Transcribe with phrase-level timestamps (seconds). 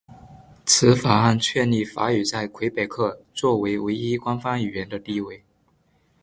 [0.65, 5.43] 此法案确立法语在魁北克作为唯一官方语言的地位。